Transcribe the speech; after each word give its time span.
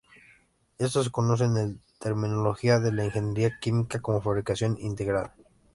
Esto 0.79 1.03
se 1.03 1.11
conoce 1.11 1.43
en 1.43 1.53
la 1.53 1.75
terminología 1.99 2.79
de 2.79 2.91
la 2.91 3.05
ingeniería 3.05 3.59
química 3.59 4.01
como 4.01 4.19
fabricación 4.19 4.75
integrada. 4.81 5.35